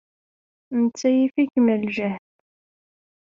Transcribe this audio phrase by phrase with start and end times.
[0.81, 2.29] Netta yif-ikem ljehd.